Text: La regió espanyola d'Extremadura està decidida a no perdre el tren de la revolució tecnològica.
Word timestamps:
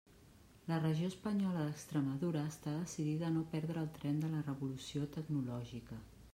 La 0.69 0.77
regió 0.83 1.09
espanyola 1.13 1.65
d'Extremadura 1.67 2.41
està 2.53 2.73
decidida 2.79 3.29
a 3.29 3.31
no 3.37 3.45
perdre 3.55 3.83
el 3.85 3.93
tren 4.01 4.21
de 4.25 4.35
la 4.35 4.43
revolució 4.51 5.15
tecnològica. 5.19 6.03